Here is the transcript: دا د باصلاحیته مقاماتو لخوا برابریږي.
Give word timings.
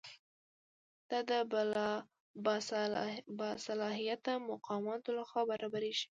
دا 1.09 1.19
د 1.29 1.31
باصلاحیته 3.39 4.33
مقاماتو 4.49 5.09
لخوا 5.19 5.41
برابریږي. 5.51 6.07